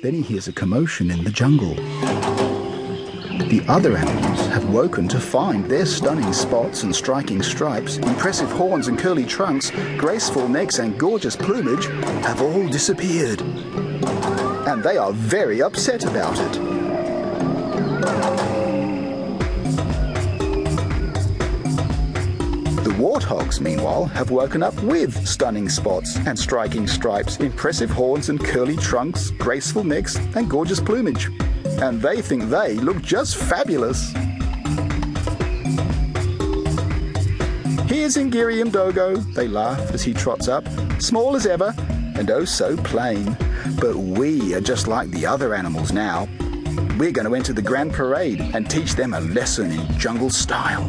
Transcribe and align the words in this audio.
Then 0.00 0.14
he 0.14 0.22
hears 0.22 0.46
a 0.46 0.52
commotion 0.52 1.10
in 1.10 1.24
the 1.24 1.30
jungle. 1.30 1.74
The 3.48 3.64
other 3.66 3.96
animals 3.96 4.46
have 4.46 4.68
woken 4.68 5.08
to 5.08 5.18
find 5.18 5.64
their 5.64 5.86
stunning 5.86 6.32
spots 6.32 6.84
and 6.84 6.94
striking 6.94 7.42
stripes, 7.42 7.96
impressive 7.96 8.50
horns 8.50 8.86
and 8.86 8.96
curly 8.96 9.24
trunks, 9.24 9.72
graceful 9.96 10.48
necks 10.48 10.78
and 10.78 10.96
gorgeous 10.96 11.34
plumage 11.34 11.86
have 12.22 12.40
all 12.40 12.68
disappeared. 12.68 13.40
And 14.68 14.84
they 14.84 14.98
are 14.98 15.12
very 15.12 15.62
upset 15.62 16.04
about 16.04 16.38
it. 16.38 16.67
Warthogs, 22.98 23.60
meanwhile, 23.60 24.04
have 24.06 24.30
woken 24.30 24.62
up 24.62 24.74
with 24.82 25.26
stunning 25.26 25.68
spots 25.68 26.16
and 26.26 26.38
striking 26.38 26.86
stripes, 26.86 27.38
impressive 27.38 27.90
horns 27.90 28.28
and 28.28 28.42
curly 28.44 28.76
trunks, 28.76 29.30
graceful 29.30 29.84
necks, 29.84 30.16
and 30.36 30.50
gorgeous 30.50 30.80
plumage 30.80 31.30
and 31.80 32.02
they 32.02 32.20
think 32.20 32.44
they 32.50 32.74
look 32.74 33.00
just 33.02 33.36
fabulous. 33.36 34.12
Here's 37.88 38.16
Ngiri 38.16 38.62
Mdogo, 38.64 39.22
they 39.34 39.48
laugh 39.48 39.92
as 39.92 40.02
he 40.02 40.12
trots 40.12 40.48
up, 40.48 40.66
small 41.00 41.36
as 41.36 41.46
ever, 41.46 41.74
and 42.16 42.30
oh 42.30 42.44
so 42.44 42.76
plain. 42.78 43.36
But 43.80 43.96
we 43.96 44.54
are 44.54 44.60
just 44.60 44.88
like 44.88 45.10
the 45.10 45.24
other 45.24 45.54
animals 45.54 45.92
now. 45.92 46.28
We're 46.98 47.12
going 47.12 47.28
to 47.28 47.34
enter 47.34 47.52
the 47.52 47.62
grand 47.62 47.92
parade 47.92 48.40
and 48.40 48.68
teach 48.68 48.94
them 48.94 49.14
a 49.14 49.20
lesson 49.20 49.70
in 49.70 49.98
jungle 49.98 50.30
style. 50.30 50.88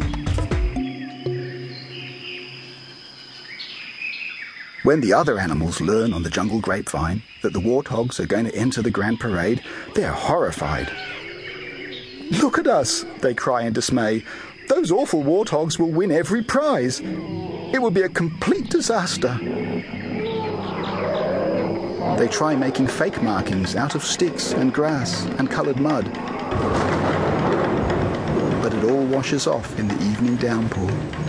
When 4.90 5.02
the 5.02 5.14
other 5.14 5.38
animals 5.38 5.82
learn 5.82 6.14
on 6.14 6.24
the 6.24 6.32
jungle 6.32 6.60
grapevine 6.60 7.22
that 7.44 7.54
the 7.54 7.60
warthogs 7.60 8.20
are 8.20 8.26
going 8.26 8.46
to 8.46 8.56
enter 8.56 8.82
the 8.82 8.90
grand 8.90 9.20
parade, 9.20 9.62
they're 9.94 10.12
horrified. 10.12 10.92
Look 12.42 12.58
at 12.58 12.66
us, 12.66 13.06
they 13.20 13.36
cry 13.36 13.66
in 13.66 13.74
dismay. 13.74 14.24
Those 14.68 14.92
awful 14.92 15.22
warthogs 15.22 15.78
will 15.78 15.92
win 15.92 16.12
every 16.12 16.44
prize. 16.44 17.02
It 17.02 17.80
will 17.80 17.92
be 17.92 18.02
a 18.02 18.10
complete 18.10 18.72
disaster. 18.72 19.38
They 22.18 22.28
try 22.28 22.56
making 22.56 22.88
fake 22.88 23.22
markings 23.22 23.76
out 23.76 23.94
of 23.94 24.04
sticks 24.04 24.54
and 24.54 24.74
grass 24.74 25.24
and 25.38 25.52
coloured 25.52 25.80
mud. 25.80 26.12
But 28.64 28.74
it 28.74 28.84
all 28.86 29.06
washes 29.06 29.46
off 29.46 29.78
in 29.78 29.88
the 29.88 30.02
evening 30.10 30.38
downpour. 30.38 31.29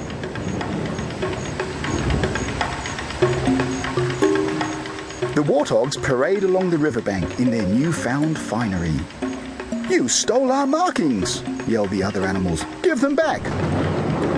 The 5.41 5.47
warthogs 5.51 5.97
parade 6.03 6.45
along 6.45 6.69
the 6.69 6.77
riverbank 6.77 7.41
in 7.41 7.51
their 7.51 7.67
newfound 7.67 8.39
finery. 8.39 8.93
You 9.89 10.07
stole 10.07 10.53
our 10.53 10.67
markings, 10.67 11.41
yell 11.67 11.87
the 11.87 12.03
other 12.03 12.27
animals. 12.27 12.63
Give 12.83 13.01
them 13.01 13.15
back. 13.15 13.43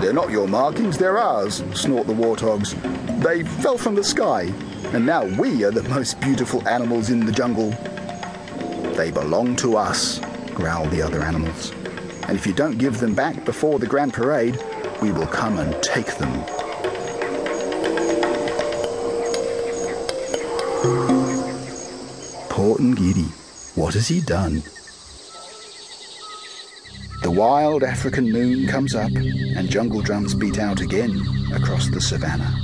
They're 0.00 0.12
not 0.12 0.30
your 0.30 0.46
markings, 0.46 0.96
they're 0.96 1.18
ours, 1.18 1.64
snort 1.74 2.06
the 2.06 2.12
warthogs. 2.12 2.76
They 3.20 3.42
fell 3.42 3.76
from 3.76 3.96
the 3.96 4.04
sky, 4.04 4.42
and 4.92 5.04
now 5.04 5.24
we 5.24 5.64
are 5.64 5.72
the 5.72 5.82
most 5.88 6.20
beautiful 6.20 6.66
animals 6.68 7.10
in 7.10 7.26
the 7.26 7.32
jungle. 7.32 7.72
They 8.94 9.10
belong 9.10 9.56
to 9.56 9.76
us, 9.76 10.20
growl 10.54 10.86
the 10.86 11.02
other 11.02 11.24
animals. 11.24 11.72
And 12.28 12.38
if 12.38 12.46
you 12.46 12.52
don't 12.52 12.78
give 12.78 13.00
them 13.00 13.16
back 13.16 13.44
before 13.44 13.80
the 13.80 13.88
grand 13.88 14.14
parade, 14.14 14.56
we 15.00 15.10
will 15.10 15.26
come 15.26 15.58
and 15.58 15.82
take 15.82 16.14
them. 16.14 16.44
Poor 22.62 22.76
Ngiri, 22.76 23.26
what 23.74 23.94
has 23.94 24.06
he 24.06 24.20
done? 24.20 24.62
The 27.24 27.30
wild 27.32 27.82
African 27.82 28.30
moon 28.30 28.68
comes 28.68 28.94
up 28.94 29.10
and 29.10 29.68
jungle 29.68 30.00
drums 30.00 30.32
beat 30.32 30.60
out 30.60 30.80
again 30.80 31.10
across 31.52 31.88
the 31.88 32.00
savannah. 32.00 32.54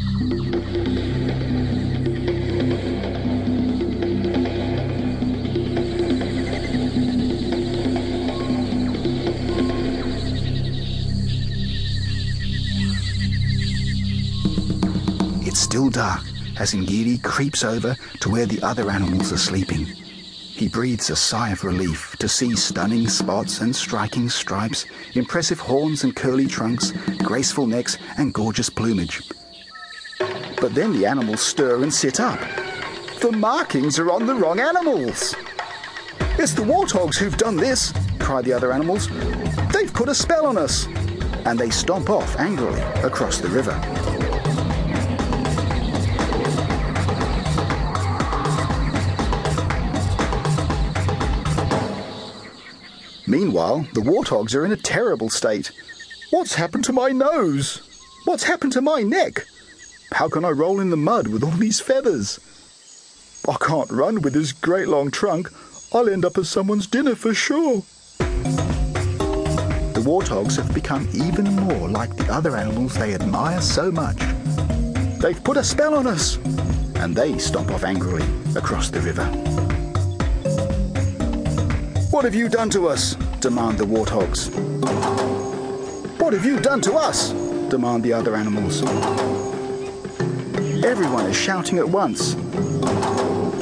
It's 15.44 15.58
still 15.58 15.90
dark 15.90 16.22
as 16.58 16.74
Ngiri 16.74 17.22
creeps 17.22 17.64
over 17.64 17.96
to 18.20 18.30
where 18.30 18.46
the 18.46 18.62
other 18.62 18.90
animals 18.90 19.32
are 19.32 19.38
sleeping. 19.38 19.86
He 20.58 20.68
breathes 20.68 21.10
a 21.10 21.16
sigh 21.16 21.50
of 21.50 21.62
relief 21.62 22.16
to 22.18 22.28
see 22.28 22.56
stunning 22.56 23.08
spots 23.08 23.60
and 23.60 23.74
striking 23.74 24.28
stripes, 24.28 24.86
impressive 25.14 25.60
horns 25.60 26.02
and 26.02 26.16
curly 26.16 26.46
trunks, 26.46 26.92
graceful 27.18 27.66
necks 27.66 27.96
and 28.16 28.34
gorgeous 28.34 28.68
plumage. 28.68 29.22
But 30.60 30.74
then 30.74 30.92
the 30.92 31.06
animals 31.06 31.40
stir 31.40 31.82
and 31.82 31.94
sit 31.94 32.18
up. 32.18 32.40
The 33.20 33.30
markings 33.30 34.00
are 34.00 34.10
on 34.10 34.26
the 34.26 34.34
wrong 34.34 34.58
animals. 34.58 35.36
It's 36.38 36.54
the 36.54 36.62
warthogs 36.62 37.16
who've 37.16 37.36
done 37.36 37.56
this, 37.56 37.92
cry 38.18 38.42
the 38.42 38.52
other 38.52 38.72
animals. 38.72 39.08
They've 39.72 39.92
put 39.92 40.08
a 40.08 40.14
spell 40.14 40.46
on 40.46 40.58
us. 40.58 40.86
And 41.46 41.58
they 41.58 41.70
stomp 41.70 42.10
off 42.10 42.36
angrily 42.38 42.80
across 43.02 43.38
the 43.38 43.48
river. 43.48 44.17
Meanwhile, 53.28 53.86
the 53.92 54.00
warthogs 54.00 54.54
are 54.54 54.64
in 54.64 54.72
a 54.72 54.76
terrible 54.76 55.28
state. 55.28 55.70
What's 56.30 56.54
happened 56.54 56.84
to 56.84 56.94
my 56.94 57.10
nose? 57.10 57.82
What's 58.24 58.44
happened 58.44 58.72
to 58.72 58.80
my 58.80 59.02
neck? 59.02 59.44
How 60.12 60.30
can 60.30 60.46
I 60.46 60.50
roll 60.50 60.80
in 60.80 60.88
the 60.88 60.96
mud 60.96 61.28
with 61.28 61.44
all 61.44 61.50
these 61.50 61.78
feathers? 61.78 62.40
I 63.46 63.56
can't 63.60 63.90
run 63.90 64.22
with 64.22 64.32
this 64.32 64.52
great 64.52 64.88
long 64.88 65.10
trunk. 65.10 65.50
I'll 65.92 66.08
end 66.08 66.24
up 66.24 66.38
as 66.38 66.48
someone's 66.48 66.86
dinner 66.86 67.14
for 67.14 67.34
sure. 67.34 67.82
The 68.18 70.04
warthogs 70.06 70.56
have 70.56 70.72
become 70.72 71.06
even 71.12 71.54
more 71.54 71.86
like 71.88 72.16
the 72.16 72.32
other 72.32 72.56
animals 72.56 72.94
they 72.94 73.14
admire 73.14 73.60
so 73.60 73.92
much. 73.92 74.18
They've 75.20 75.44
put 75.44 75.58
a 75.58 75.64
spell 75.64 75.94
on 75.94 76.06
us! 76.06 76.38
And 76.94 77.14
they 77.14 77.36
stomp 77.36 77.72
off 77.72 77.84
angrily 77.84 78.24
across 78.56 78.88
the 78.88 79.00
river. 79.02 79.87
What 82.18 82.24
have 82.24 82.34
you 82.34 82.48
done 82.48 82.68
to 82.70 82.88
us? 82.88 83.14
demand 83.38 83.78
the 83.78 83.84
warthogs. 83.84 84.50
What 86.18 86.32
have 86.32 86.44
you 86.44 86.58
done 86.58 86.80
to 86.80 86.94
us? 86.94 87.30
demand 87.70 88.02
the 88.02 88.12
other 88.12 88.34
animals. 88.34 88.82
Everyone 90.84 91.26
is 91.26 91.36
shouting 91.36 91.78
at 91.78 91.88
once. 91.88 92.30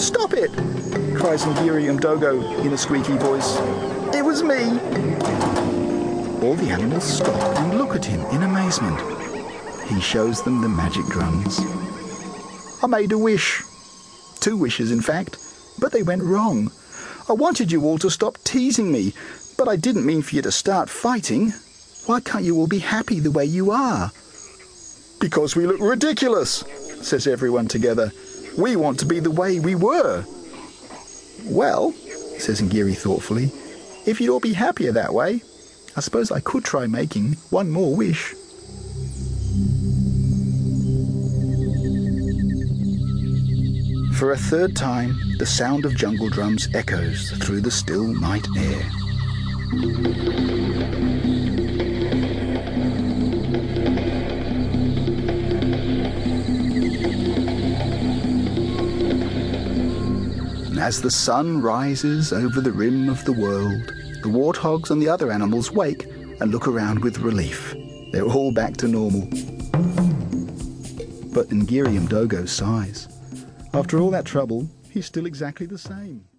Stop 0.02 0.32
it! 0.32 0.50
cries 1.18 1.44
Ngiri 1.44 1.94
Mdogo 1.98 2.64
in 2.64 2.72
a 2.72 2.78
squeaky 2.78 3.18
voice. 3.18 3.58
It 4.14 4.24
was 4.24 4.42
me! 4.42 4.64
All 6.40 6.54
the 6.54 6.70
animals 6.70 7.04
stop 7.04 7.58
and 7.58 7.76
look 7.76 7.94
at 7.94 8.06
him 8.06 8.22
in 8.34 8.42
amazement. 8.42 8.98
He 9.86 10.00
shows 10.00 10.42
them 10.42 10.62
the 10.62 10.68
magic 10.70 11.04
drums. 11.08 11.60
I 12.82 12.86
made 12.86 13.12
a 13.12 13.18
wish. 13.18 13.62
Two 14.40 14.56
wishes, 14.56 14.92
in 14.92 15.02
fact, 15.02 15.36
but 15.78 15.92
they 15.92 16.02
went 16.02 16.22
wrong. 16.22 16.70
I 17.28 17.32
wanted 17.32 17.72
you 17.72 17.84
all 17.84 17.98
to 17.98 18.10
stop 18.10 18.38
teasing 18.44 18.92
me, 18.92 19.12
but 19.58 19.66
I 19.66 19.74
didn't 19.74 20.06
mean 20.06 20.22
for 20.22 20.36
you 20.36 20.42
to 20.42 20.52
start 20.52 20.88
fighting. 20.88 21.52
Why 22.06 22.20
can't 22.20 22.44
you 22.44 22.56
all 22.56 22.68
be 22.68 22.78
happy 22.78 23.18
the 23.18 23.32
way 23.32 23.44
you 23.44 23.72
are? 23.72 24.12
Because 25.18 25.56
we 25.56 25.66
look 25.66 25.80
ridiculous, 25.80 26.62
says 27.02 27.26
everyone 27.26 27.66
together. 27.66 28.12
We 28.56 28.76
want 28.76 29.00
to 29.00 29.06
be 29.06 29.18
the 29.18 29.32
way 29.32 29.58
we 29.58 29.74
were. 29.74 30.24
Well, 31.46 31.92
says 32.38 32.62
Ngiri 32.62 32.96
thoughtfully, 32.96 33.50
if 34.06 34.20
you'd 34.20 34.30
all 34.30 34.38
be 34.38 34.52
happier 34.52 34.92
that 34.92 35.12
way, 35.12 35.42
I 35.96 36.00
suppose 36.00 36.30
I 36.30 36.38
could 36.38 36.64
try 36.64 36.86
making 36.86 37.32
one 37.50 37.70
more 37.70 37.96
wish. 37.96 38.36
For 44.18 44.32
a 44.32 44.36
third 44.38 44.74
time, 44.74 45.14
the 45.36 45.44
sound 45.44 45.84
of 45.84 45.94
jungle 45.94 46.30
drums 46.30 46.68
echoes 46.72 47.32
through 47.32 47.60
the 47.60 47.70
still 47.70 48.06
night 48.06 48.48
air. 48.56 48.80
As 60.80 61.02
the 61.02 61.10
sun 61.10 61.60
rises 61.60 62.32
over 62.32 62.62
the 62.62 62.72
rim 62.72 63.10
of 63.10 63.22
the 63.26 63.32
world, 63.32 63.86
the 64.22 64.30
warthogs 64.30 64.90
and 64.90 65.02
the 65.02 65.10
other 65.10 65.30
animals 65.30 65.70
wake 65.72 66.06
and 66.40 66.50
look 66.50 66.66
around 66.66 67.00
with 67.00 67.18
relief. 67.18 67.74
They're 68.12 68.24
all 68.24 68.50
back 68.50 68.78
to 68.78 68.88
normal. 68.88 69.26
But 71.34 71.50
Ngiri 71.50 71.98
Mdogo 72.00 72.48
sighs. 72.48 73.08
After 73.74 73.98
all 73.98 74.10
that 74.10 74.24
trouble, 74.24 74.68
he's 74.90 75.06
still 75.06 75.26
exactly 75.26 75.66
the 75.66 75.78
same. 75.78 76.26